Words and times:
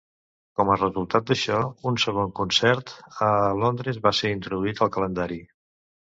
Com 0.59 0.69
a 0.75 0.75
resultat 0.77 1.25
d'això, 1.31 1.57
un 1.91 1.99
segon 2.03 2.31
concert 2.39 2.93
a 3.25 3.27
Londres 3.65 3.99
va 4.07 4.13
ser 4.21 4.31
introduït 4.37 4.81
al 4.87 4.91
calendari. 4.97 5.39